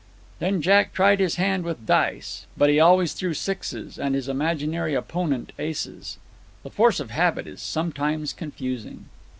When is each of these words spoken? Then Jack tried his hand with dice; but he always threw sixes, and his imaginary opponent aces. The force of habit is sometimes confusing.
Then 0.39 0.63
Jack 0.63 0.93
tried 0.93 1.19
his 1.19 1.35
hand 1.35 1.63
with 1.63 1.85
dice; 1.85 2.47
but 2.57 2.71
he 2.71 2.79
always 2.79 3.13
threw 3.13 3.35
sixes, 3.35 3.99
and 3.99 4.15
his 4.15 4.27
imaginary 4.27 4.95
opponent 4.95 5.51
aces. 5.59 6.17
The 6.63 6.71
force 6.71 6.99
of 6.99 7.11
habit 7.11 7.45
is 7.45 7.61
sometimes 7.61 8.33
confusing. 8.33 9.09